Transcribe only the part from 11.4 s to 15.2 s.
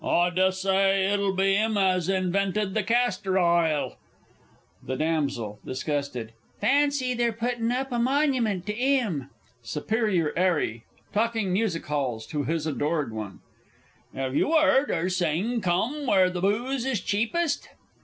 Musichalls to his Adored One). 'Ave you 'eard her